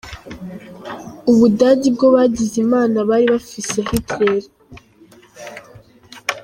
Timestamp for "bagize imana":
2.15-2.97